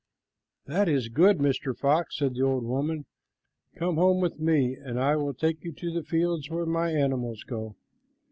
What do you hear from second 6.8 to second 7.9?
animals go."